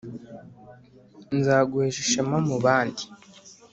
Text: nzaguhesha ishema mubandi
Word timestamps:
nzaguhesha 1.37 1.99
ishema 2.05 2.35
mubandi 2.47 3.03